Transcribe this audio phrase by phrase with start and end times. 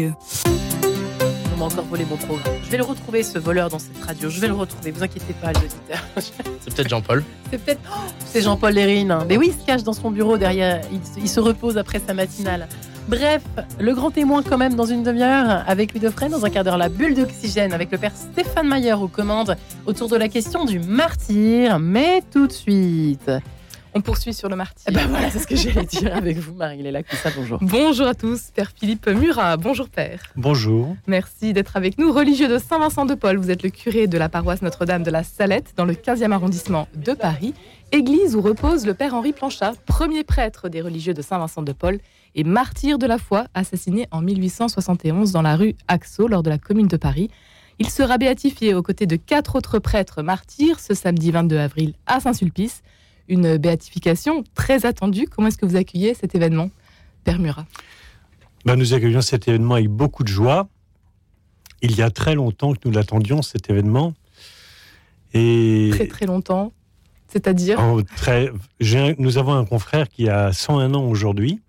[0.00, 2.54] On m'a encore volé mon programme.
[2.62, 4.30] Je vais le retrouver, ce voleur dans cette radio.
[4.30, 6.04] Je vais le retrouver, vous inquiétez pas, les auditeurs.
[6.60, 7.24] C'est peut-être Jean-Paul.
[7.50, 7.80] C'est peut-être.
[7.90, 9.18] Oh, c'est Jean-Paul Lérine.
[9.28, 10.82] Mais oui, il se cache dans son bureau derrière.
[10.92, 12.68] Il, se- il se repose après sa matinale.
[13.08, 13.42] Bref,
[13.80, 16.78] le grand témoin, quand même, dans une demi-heure, avec Louis Dauphren, dans un quart d'heure,
[16.78, 19.56] la bulle d'oxygène, avec le père Stéphane Mayer aux commandes,
[19.86, 21.80] autour de la question du martyr.
[21.80, 23.32] Mais tout de suite.
[23.94, 24.84] On poursuit sur le martyr.
[24.88, 27.58] Eh ben voilà, c'est ce que j'allais dire avec vous, Marie-Léla ça bonjour.
[27.62, 29.56] Bonjour à tous, Père Philippe Murat.
[29.56, 30.20] Bonjour Père.
[30.36, 30.94] Bonjour.
[31.06, 32.12] Merci d'être avec nous.
[32.12, 35.22] Religieux de Saint-Vincent de Paul, vous êtes le curé de la paroisse Notre-Dame de la
[35.22, 37.54] Salette dans le 15e arrondissement de Paris.
[37.90, 41.98] Église où repose le Père Henri Planchat, premier prêtre des religieux de Saint-Vincent de Paul
[42.34, 46.58] et martyr de la foi, assassiné en 1871 dans la rue Axo lors de la
[46.58, 47.30] Commune de Paris.
[47.78, 52.20] Il sera béatifié aux côtés de quatre autres prêtres martyrs ce samedi 22 avril à
[52.20, 52.82] Saint-Sulpice.
[53.28, 55.26] Une béatification très attendue.
[55.26, 56.70] Comment est-ce que vous accueillez cet événement,
[57.24, 57.66] Père Murat
[58.64, 60.68] Ben, nous accueillons cet événement avec beaucoup de joie.
[61.82, 64.14] Il y a très longtemps que nous l'attendions, cet événement.
[65.34, 66.72] Et Très très longtemps.
[67.28, 67.78] C'est-à-dire?
[67.78, 68.50] En très,
[69.18, 71.60] nous avons un confrère qui a 101 ans aujourd'hui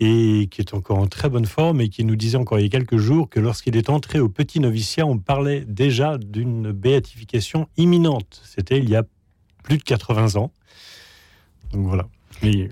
[0.00, 2.66] et qui est encore en très bonne forme et qui nous disait encore il y
[2.66, 7.68] a quelques jours que lorsqu'il est entré au petit noviciat, on parlait déjà d'une béatification
[7.76, 8.42] imminente.
[8.44, 9.04] C'était il y a
[9.64, 10.52] plus de 80 ans.
[11.72, 12.06] Donc voilà.
[12.44, 12.68] Et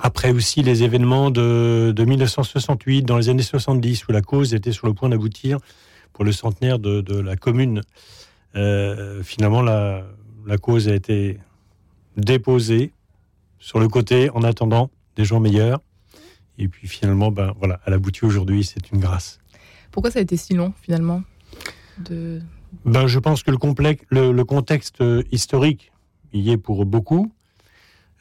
[0.00, 4.72] après aussi les événements de, de 1968, dans les années 70, où la cause était
[4.72, 5.58] sur le point d'aboutir
[6.12, 7.80] pour le centenaire de, la commune.
[8.54, 10.04] Euh, finalement, la,
[10.46, 11.38] la cause a été
[12.16, 12.92] déposée
[13.58, 15.80] sur le côté en attendant des jours meilleurs.
[16.58, 19.38] Et puis finalement, ben voilà, elle aboutit aujourd'hui, c'est une grâce.
[19.90, 21.22] Pourquoi ça a été si long finalement
[21.98, 22.40] de...
[22.84, 25.92] Ben, je pense que le, le, contexte euh, historique
[26.32, 27.32] y est pour beaucoup.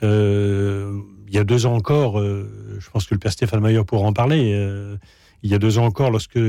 [0.04, 3.84] Euh, il y a deux ans encore, euh, je pense que le père Stéphane Mayer
[3.84, 4.52] pourra en parler.
[5.44, 6.40] il y a deux ans encore, lorsque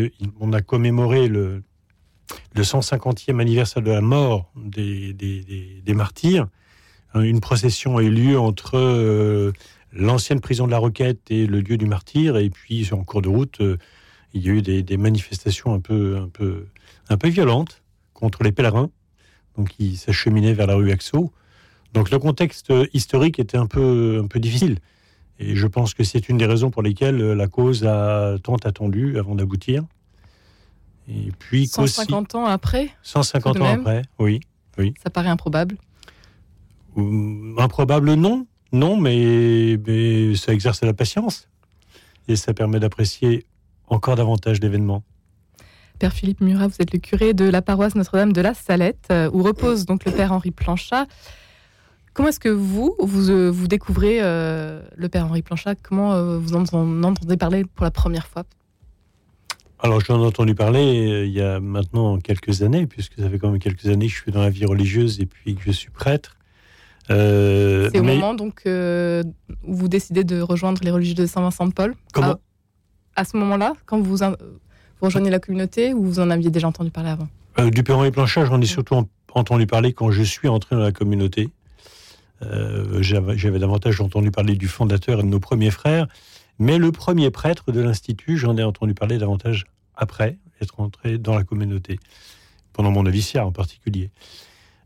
[0.41, 1.63] on a commémoré le,
[2.55, 6.49] le 150e anniversaire de la mort des, martyrs,
[7.15, 9.53] hein, une procession a eu lieu entre
[9.93, 12.37] l'ancienne prison de la Roquette et le lieu du martyr.
[12.37, 13.61] Et puis, en cours de route,
[14.35, 16.67] il y a eu des, des manifestations un peu, un peu,
[17.09, 17.83] un peu violentes
[18.17, 18.91] contre les pèlerins,
[19.57, 21.33] donc ils s'acheminaient vers la rue Axo.
[21.93, 24.79] Donc le contexte historique était un peu, un peu difficile.
[25.39, 29.19] Et je pense que c'est une des raisons pour lesquelles la cause a tant attendu
[29.19, 29.85] avant d'aboutir.
[31.09, 33.81] Et puis qu'aussi- 150 ans après 150 tout de ans même.
[33.81, 34.41] après, oui.
[35.03, 35.77] Ça paraît improbable.
[37.59, 38.47] Improbable, non.
[38.73, 41.49] Non, mais, mais ça exerce la patience.
[42.29, 43.47] Et ça permet d'apprécier
[43.89, 45.03] encore davantage l'événement.
[45.99, 49.31] Père Philippe Murat, vous êtes le curé de la paroisse Notre-Dame de la Salette, euh,
[49.33, 51.07] où repose donc le Père Henri Planchat.
[52.13, 55.75] Comment est-ce que vous, vous, euh, vous découvrez euh, le Père Henri Planchat?
[55.77, 58.45] Comment euh, vous en, en entendez parler pour la première fois?
[59.79, 63.39] Alors, j'en ai entendu parler euh, il y a maintenant quelques années, puisque ça fait
[63.39, 65.73] quand même quelques années que je suis dans la vie religieuse et puis que je
[65.73, 66.37] suis prêtre.
[67.09, 71.73] C'est au mais moment donc où vous décidez de rejoindre les religieux de Saint-Vincent de
[71.73, 71.95] Paul?
[72.13, 72.35] Comment?
[73.15, 74.19] À ce moment-là, quand vous,
[75.01, 77.29] vous rejoignez la communauté ou vous en aviez déjà entendu parler avant?
[77.59, 80.77] Euh, Du Perron et Planchat, j'en ai surtout en- entendu parler quand je suis entré
[80.77, 81.51] dans la communauté.
[82.43, 86.07] Euh, j'avais davantage entendu parler du fondateur et de nos premiers frères,
[86.59, 89.65] mais le premier prêtre de l'Institut, j'en ai entendu parler davantage
[89.97, 91.99] après être entré dans la communauté,
[92.73, 94.11] pendant mon noviciat en particulier.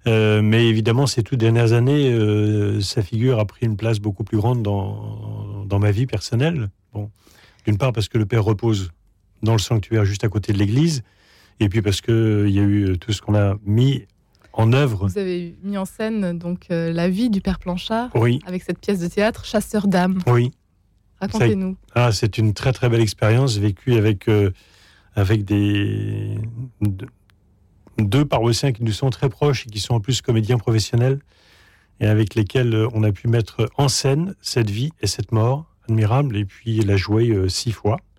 [0.06, 4.25] Euh, mais évidemment, ces toutes dernières années, euh, sa figure a pris une place beaucoup
[4.25, 6.70] plus grande dans, dans ma vie personnelle.
[6.94, 7.10] Bon,
[7.66, 8.91] D'une part parce que le Père repose
[9.42, 11.02] dans le sanctuaire juste à côté de l'église,
[11.60, 14.06] et puis parce qu'il y a eu tout ce qu'on a mis
[14.52, 15.08] en œuvre.
[15.08, 18.78] Vous avez mis en scène donc euh, la vie du Père Planchat Oui, avec cette
[18.80, 20.18] pièce de théâtre Chasseur d'âmes.
[20.26, 20.50] oui.
[21.20, 21.76] Racontez-nous.
[21.94, 24.52] Ah, c'est une très très belle expérience vécue avec, euh,
[25.14, 26.38] avec des,
[26.80, 27.06] de-
[27.98, 31.18] deux paroissiens qui nous sont très proches et qui sont en plus comédiens professionnels
[32.00, 35.66] et avec lesquels euh, on a pu mettre en scène cette vie et cette mort
[35.90, 38.09] admirable et puis la jouer euh, six fois, Euh,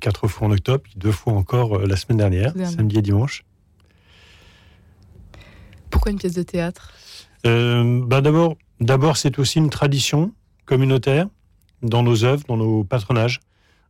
[0.00, 2.74] quatre fois en octobre, puis deux fois encore euh, la semaine dernière, dernier.
[2.76, 3.44] samedi et dimanche.
[5.90, 6.92] Pourquoi une pièce de théâtre?
[7.46, 10.32] Euh, bah d'abord, d'abord, c'est aussi une tradition
[10.64, 11.28] communautaire
[11.82, 13.40] dans nos œuvres, dans nos patronages.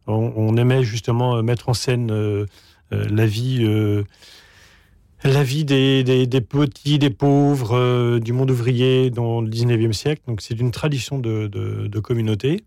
[0.07, 2.47] On, on aimait justement euh, mettre en scène euh,
[2.93, 4.03] euh, la vie, euh,
[5.23, 9.93] la vie des, des- des petits, des pauvres, euh, du monde ouvrier dans le 19e
[9.93, 10.23] siècle.
[10.27, 12.65] Donc c'est une tradition de, de- de communauté.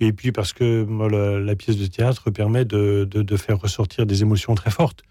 [0.00, 3.58] Et puis parce que moi, la, la pièce de théâtre permet de, de- de faire
[3.58, 5.02] ressortir des émotions très fortes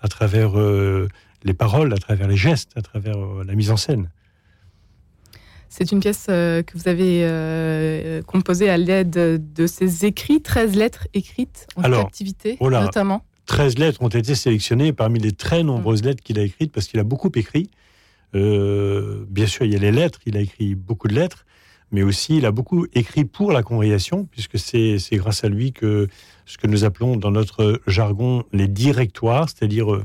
[0.00, 1.08] à travers euh,
[1.44, 4.10] les paroles, à travers les gestes, à travers euh, la mise en scène.
[5.68, 10.74] C'est une pièce euh, que vous avez euh, composée à l'aide de ces écrits, 13
[10.74, 13.24] lettres écrites en Alors, captivité, oh notamment.
[13.46, 16.98] 13 lettres ont été sélectionnées parmi les très nombreuses lettres qu'il a écrites, parce qu'il
[16.98, 17.70] a beaucoup écrit.
[18.34, 21.44] Euh, bien sûr, il y a les lettres, il a écrit beaucoup de lettres,
[21.92, 26.08] mais aussi il a beaucoup écrit pour la congrégation, puisque c'est grâce à lui que
[26.46, 30.04] ce que nous appelons dans notre jargon les directoires, c'est-à-dire euh,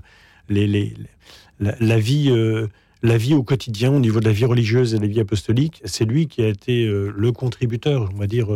[0.49, 2.67] la, vie, euh,
[3.01, 5.81] la vie au quotidien au niveau de la vie religieuse et de la vie apostolique,
[5.85, 8.47] c'est lui qui a été euh, le contributeur, on va dire,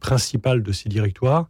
[0.00, 1.48] principal de ces directoires.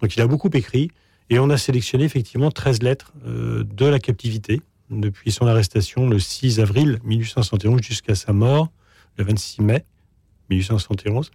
[0.00, 0.90] Donc il a beaucoup écrit,
[1.30, 4.60] et on a sélectionné effectivement 13 lettres de la captivité,
[4.90, 8.70] depuis son arrestation le 6 avril 1871 jusqu'à sa mort
[9.16, 9.84] le 26 mai
[10.50, 11.30] 1871.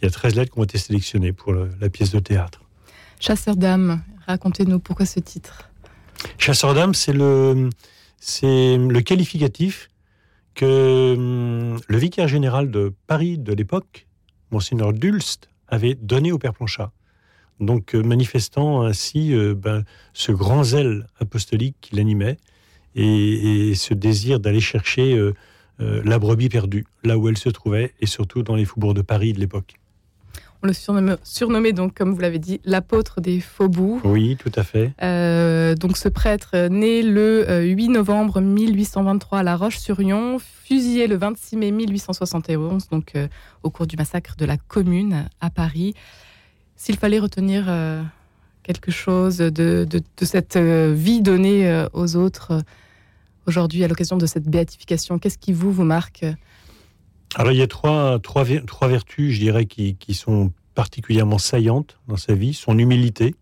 [0.00, 2.60] Il y a 13 lettres qui ont été sélectionnées pour le- la pièce de théâtre.
[3.20, 5.70] Chasseur d'âmes, racontez-nous pourquoi ce titre.
[6.38, 7.70] Chasseur d'âme, c'est le,
[8.18, 9.88] c'est le qualificatif
[10.54, 14.06] que hum, le vicaire général de Paris de l'époque,
[14.50, 16.92] Monseigneur Dulst, avait donné au Père Planchat.
[17.60, 22.36] Donc, euh, manifestant ainsi euh, ben, ce grand zèle apostolique qui l'animait
[22.96, 25.34] et, et ce désir d'aller chercher euh,
[25.78, 29.32] la brebis perdue, là où elle se trouvait, et surtout dans les faubourgs de Paris
[29.32, 29.74] de l'époque.
[30.62, 30.72] On le
[31.24, 34.00] surnommait donc, comme vous l'avez dit, l'apôtre des faubourgs.
[34.04, 34.92] Oui, tout à fait.
[35.02, 41.06] Euh, donc ce prêtre, euh, né le euh, 8 novembre 1823 à La Roche-sur-Yon, fusillé
[41.06, 43.28] le 26 mai 1871, donc euh,
[43.62, 45.94] au cours du massacre de la Commune à Paris.
[46.76, 48.02] S'il fallait retenir euh,
[48.62, 52.60] quelque chose de, de- de cette euh, vie donnée euh, aux autres euh,
[53.46, 56.24] aujourd'hui à l'occasion de cette béatification, qu'est-ce qui vous vous marque?
[57.36, 61.98] Alors, il y a trois, trois, trois vertus, je dirais, qui, qui sont particulièrement saillantes
[62.06, 62.54] dans sa vie.
[62.54, 63.34] Son humilité.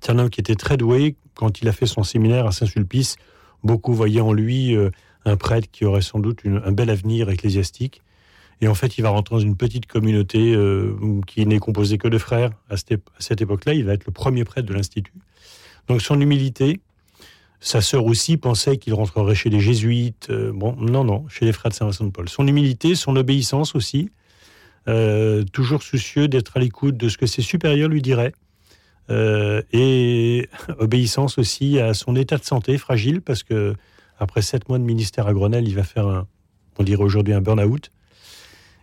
[0.00, 1.16] C'est un homme qui était très doué.
[1.34, 3.16] Quand il a fait son séminaire à Saint-Sulpice,
[3.64, 4.90] beaucoup voyaient en lui euh,
[5.24, 8.02] un prêtre qui aurait sans doute un bel avenir ecclésiastique.
[8.60, 10.96] Et en fait, il va rentrer dans une petite communauté euh,
[11.26, 12.50] qui n'est composée que de frères.
[12.70, 15.12] À cette époque-là, il va être le premier prêtre de l'Institut.
[15.88, 16.80] Donc, son humilité.
[17.64, 20.28] Sa sœur aussi pensait qu'il rentrerait chez les jésuites.
[20.28, 22.28] Euh, bon, non, non, chez les frères de Saint-Vincent de Paul.
[22.28, 24.10] Son humilité, son obéissance aussi.
[24.86, 28.34] Euh, toujours soucieux d'être à l'écoute de ce que ses supérieurs lui diraient.
[29.08, 30.46] Euh, et
[30.78, 33.74] obéissance aussi à son état de santé fragile, parce que
[34.18, 36.26] après sept mois de ministère à Grenelle, il va faire un,
[36.78, 37.90] on dirait aujourd'hui un burn-out.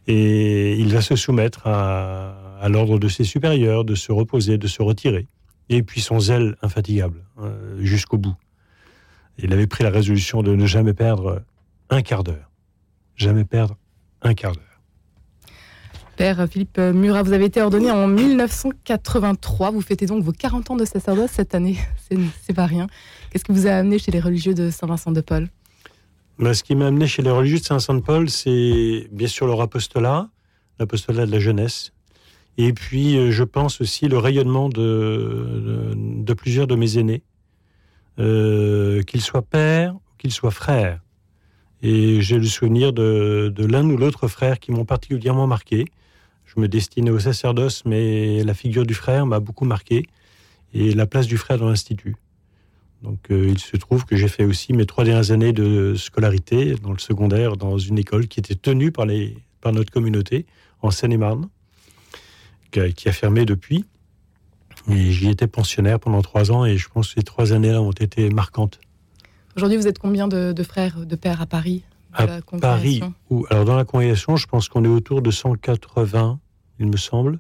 [0.08, 4.82] Et il va se soumettre à, l'ordre de ses supérieurs, de se reposer, de se
[4.82, 5.28] retirer.
[5.70, 7.24] Et puis son zèle infatigable,
[7.80, 8.36] jusqu'au bout.
[9.44, 11.42] Il avait pris la résolution de ne jamais perdre
[11.90, 12.50] un quart d'heure.
[13.16, 13.76] Jamais perdre
[14.22, 14.66] un quart d'heure.
[16.16, 19.72] Père Philippe Murat, vous avez été ordonné en 1983.
[19.72, 21.78] Vous fêtez donc vos 40 ans de sacerdoce cette année.
[22.42, 22.88] C'est pas rien.
[23.30, 25.50] Qu'est-ce qui vous a amené chez les religieux de Saint-Vincent de Paul?
[26.38, 30.30] Ben, ce qui m'a amené chez les religieux de Saint-Saint-Paul, c'est bien sûr leur apostolat,
[30.80, 31.92] l'apostolat de la jeunesse.
[32.58, 37.24] Et puis, euh, je pense aussi le rayonnement de, de, de plusieurs de mes aînés,
[38.22, 41.02] euh, qu'ils soient pères ou qu'ils soient frères.
[41.82, 45.86] Et j'ai le souvenir de, l'un ou l'autre frère qui m'ont particulièrement marqué.
[46.46, 50.06] Je me destinais au sacerdoce, mais la figure du frère m'a beaucoup marqué,
[50.74, 52.16] et la place du frère dans l'Institut.
[53.02, 56.76] Donc euh, il se trouve que j'ai fait aussi mes trois dernières années de scolarité
[56.76, 60.46] dans le secondaire dans une école qui était tenue par, les, par notre communauté
[60.84, 61.50] en Seine-et-Marne,
[62.70, 63.86] qui a fermé depuis.
[64.90, 67.92] Et j'y étais pensionnaire pendant trois ans et je pense que ces trois années-là ont
[67.92, 68.80] été marquantes.
[69.56, 71.84] Aujourd'hui, vous êtes combien de, de frères, de pères à Paris
[72.14, 73.02] À la Paris,
[73.50, 76.40] alors dans la congrégation, je pense qu'on est autour de 180,
[76.80, 77.40] il me semble.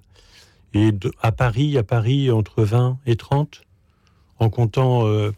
[0.74, 3.62] Et de- à Paris, à Paris, entre 20 et 30,
[4.39, 5.31] en comptant euh,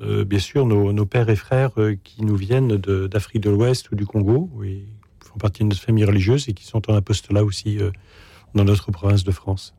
[0.00, 3.90] euh, bien sûr nos, nos pères et frères euh, qui nous viennent d'Afrique de l'Ouest
[3.92, 4.84] ou du Congo, et
[5.22, 7.78] qui font partie de notre famille religieuse et qui sont en apostolat aussi
[8.54, 9.74] dans notre province de France.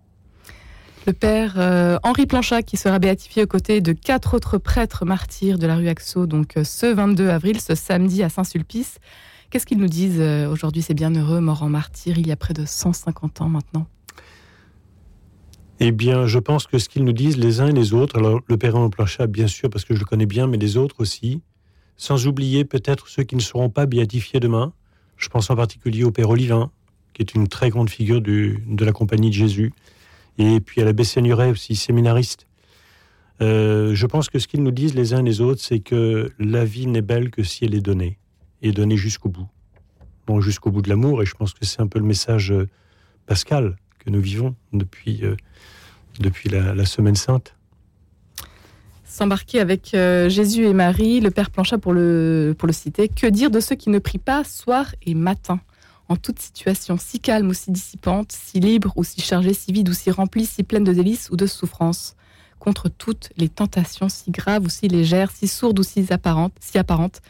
[1.06, 5.60] Le père euh, Henri Planchat qui sera béatifié aux côtés de quatre autres prêtres martyrs
[5.60, 8.98] de la rue Axo, donc euh, ce 22 avril, ce samedi à Saint-Sulpice.
[9.52, 12.56] Qu'est-ce qu'ils nous disent euh, aujourd'hui, ces bienheureux morts en martyrs, il y a près
[12.56, 13.86] de 150 ans maintenant?
[15.80, 18.40] Eh bien, je pense que ce qu'ils nous disent les uns et les autres, alors
[18.48, 20.96] le père Henri Planchat, bien sûr, parce que je le connais bien, mais les autres
[20.98, 21.40] aussi,
[21.98, 24.74] sans oublier peut-être ceux qui ne seront pas béatifiés demain.
[25.18, 26.72] Je pense en particulier au père Olivin,
[27.14, 29.72] qui est une très grande figure de la compagnie de Jésus,
[30.38, 32.48] et puis à l'abbé Seigneuré aussi, séminariste.
[33.42, 36.64] Euh, je pense que ce qu'ils nous disent les uns les autres, c'est que la
[36.64, 38.18] vie n'est belle que si elle est donnée,
[38.62, 39.48] et donnée jusqu'au bout.
[40.28, 42.68] Bon, jusqu'au bout de l'amour, et je pense que c'est un peu le message euh,
[43.26, 45.36] pascal que nous vivons depuis, euh,
[46.20, 47.56] depuis la, Semaine Sainte.
[49.04, 53.08] S'embarquer avec Jésus et Marie, le père Planchat pour le, pour le citer.
[53.08, 55.62] Que dire de ceux qui ne prient pas soir et matin?
[56.08, 59.90] En toute situation, si calme ou si dissipante, si libre ou si chargée, si vide
[59.90, 62.16] ou si remplie, si pleine de délices ou de souffrances,
[62.60, 66.78] contre toutes les tentations si graves ou si légères, si sourdes ou si apparentes, si
[66.78, 67.22] apparentes,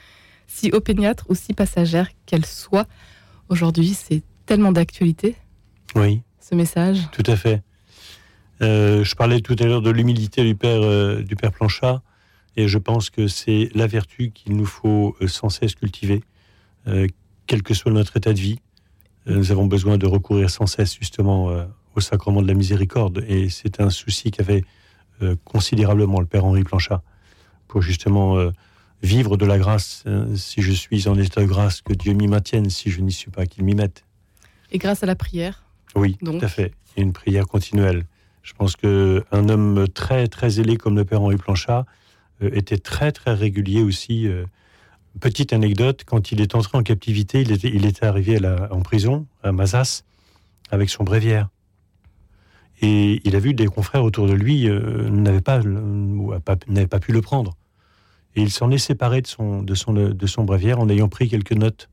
[0.48, 2.88] si opiniâtres ou si passagères qu'elles soient.
[3.50, 5.36] Aujourd'hui, c'est tellement d'actualité.
[5.96, 6.22] Oui.
[6.40, 7.00] Ce message.
[7.12, 7.64] Tout à fait.
[8.62, 12.02] Euh, je parlais tout à l'heure de l'humilité du père euh, du père Planchat,
[12.56, 16.24] et je pense que c'est la vertu qu'il nous faut euh, sans cesse cultiver,
[17.48, 18.60] quel que soit notre état de vie.
[19.26, 21.50] nous avons besoin de recourir sans cesse justement
[21.96, 24.64] au sacrement de la miséricorde, et c'est un souci qu'avait
[25.44, 27.02] considérablement le père Henri Planchat
[27.68, 28.52] pour justement
[29.02, 30.04] vivre de la grâce.
[30.36, 32.70] si je suis en état de grâce, que Dieu m'y maintienne.
[32.70, 34.04] Si je n'y suis pas, qu'il m'y mette.
[34.72, 35.64] Et grâce à la prière.
[35.96, 36.74] Oui, tout à fait.
[36.98, 38.06] Et une prière continuelle.
[38.44, 41.86] Je pense qu'un homme très, très zélé comme le père Henri Planchat
[42.42, 44.28] euh, était très, très régulier aussi.
[45.16, 48.40] Euh, petite anecdote, quand il est entré en captivité, il était, arrivé
[48.72, 50.04] en prison, à Mazas,
[50.72, 51.50] avec son bréviaire.
[52.82, 55.62] Et il a vu des confrères autour de lui euh, n'avaient pas,
[56.44, 57.56] pas, pu le prendre.
[58.36, 61.30] Et il s'en est séparé de son, de, son, de son bréviaire en ayant pris
[61.30, 61.90] quelques notes.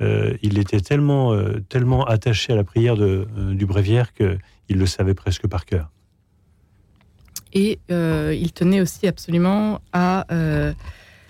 [0.00, 1.36] il était tellement,
[1.68, 4.38] tellement attaché à la prière de, du bréviaire que
[4.68, 5.90] il le savait presque par cœur.
[7.52, 10.72] Et euh, il tenait aussi absolument à euh,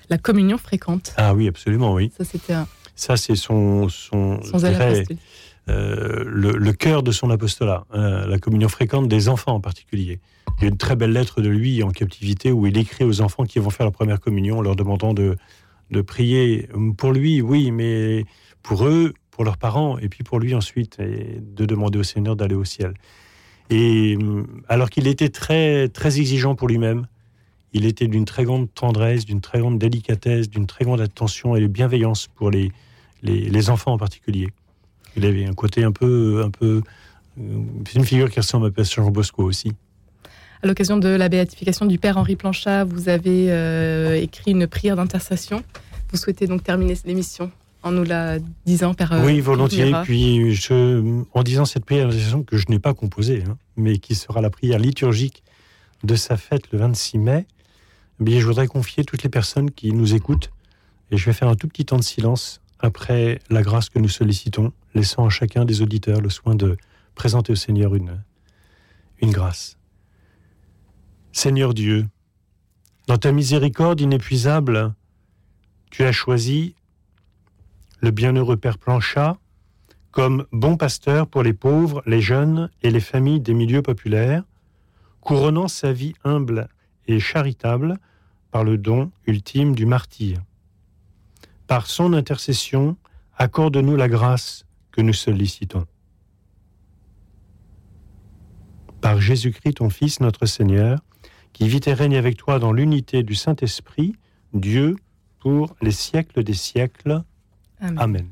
[0.09, 1.15] la communion fréquente.
[1.17, 2.11] Ah oui, absolument, oui.
[2.17, 2.67] Ça, c'était un...
[2.95, 4.41] Ça, c'est son, son,
[5.69, 10.19] euh, le, le, cœur de son apostolat, la communion fréquente des enfants en particulier.
[10.59, 13.21] Il y a une très belle lettre de lui en captivité où il écrit aux
[13.21, 15.37] enfants qui vont faire la première communion, en leur demandant de,
[15.93, 18.25] de prier pour lui, oui, mais
[18.63, 22.35] pour eux, pour leurs parents, et puis pour lui ensuite, et de demander au Seigneur
[22.35, 22.95] d'aller au ciel.
[23.71, 27.07] Et euh, alors qu'il était très, très exigeant pour lui-même,
[27.73, 31.61] il était d'une très grande tendresse, d'une très grande délicatesse, d'une très grande attention et
[31.61, 32.73] de bienveillance pour les,
[33.23, 34.49] les, enfants en particulier.
[35.17, 36.43] Il avait un côté un peu.
[36.45, 36.83] Un peu
[37.39, 37.43] euh,
[37.87, 39.73] c'est une figure qui ressemble à Jean Bosco aussi.
[40.63, 44.97] À l'occasion de la béatification du Père Henri Planchat, vous avez euh, écrit une prière
[44.97, 45.63] d'intercession.
[46.11, 49.13] Vous souhaitez donc terminer l'émission en nous la disant par.
[49.13, 49.93] Euh, oui, volontiers.
[50.03, 52.11] Puis, je, en disant cette prière
[52.47, 55.45] que je n'ai pas composée, hein, mais qui sera la prière liturgique
[56.03, 57.47] de sa fête le 26 mai,
[58.21, 60.51] bien, je voudrais confier toutes les personnes qui nous écoutent,
[61.11, 64.09] et je vais faire un tout petit temps de silence après la grâce que nous
[64.09, 66.77] sollicitons, laissant à chacun des auditeurs le soin de
[67.15, 68.23] présenter au Seigneur une,
[69.21, 69.79] une grâce.
[71.33, 72.07] Seigneur Dieu,
[73.07, 74.95] dans ta miséricorde inépuisable,
[75.91, 76.75] tu as choisi
[78.01, 79.37] le bienheureux Père Planchat,
[80.11, 84.45] comme bon pasteur pour les pauvres, les jeunes et les familles des milieux populaires,
[85.21, 86.69] couronnant sa vie humble
[87.07, 87.99] et charitable
[88.51, 90.39] par le don ultime du martyr.
[91.67, 92.97] Par son intercession,
[93.37, 95.87] accorde-nous la grâce que nous sollicitons.
[99.01, 100.99] Par Jésus-Christ, ton Fils, notre Seigneur,
[101.53, 104.17] qui vit et règne avec toi dans l'unité du Saint-Esprit,
[104.55, 104.97] Dieu,
[105.41, 107.23] pour les siècles des siècles.
[107.81, 108.29] Amen.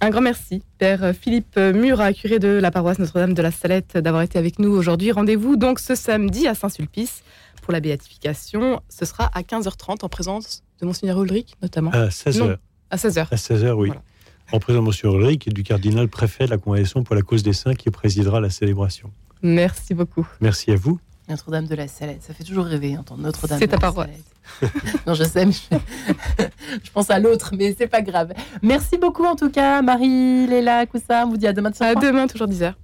[0.00, 4.22] Un grand merci, Père Philippe Murat, curé de la paroisse Notre-Dame de la Salette, d'avoir
[4.22, 5.12] été avec nous aujourd'hui.
[5.12, 7.22] Rendez-vous donc ce samedi à Saint-Sulpice
[7.64, 8.82] pour la béatification.
[8.90, 11.90] Ce sera à 15h30 en présence de Monseigneur Ulrich, notamment.
[11.92, 12.58] À 16h.
[12.90, 13.26] à 16h.
[13.30, 13.90] À 16h, oui.
[14.52, 17.42] En présence de Monseigneur Ulrich et du cardinal préfet de la Congrégation pour la cause
[17.42, 19.10] des saints qui présidera la célébration.
[19.42, 20.28] Merci beaucoup.
[20.42, 21.00] Merci à vous.
[21.26, 24.10] Notre-Dame de la Salette, ça fait toujours rêver, entendre Notre-Dame C'est ta paroisse.
[25.06, 25.46] non, je sais,
[26.84, 28.34] je, pense à l'autre, mais c'est pas grave.
[28.60, 31.24] Merci beaucoup en tout cas, Marie, Léla, Koussa.
[31.24, 31.70] On vous dit à demain.
[31.80, 32.74] À demain, toujours 10h.